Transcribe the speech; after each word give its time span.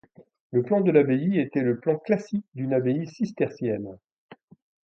Le 0.51 0.63
plan 0.63 0.81
de 0.81 0.89
l'abbaye 0.89 1.39
était 1.39 1.61
le 1.61 1.77
plan 1.79 1.95
classique 1.99 2.47
d'une 2.55 2.73
abbaye 2.73 3.05
cistercienne. 3.05 3.99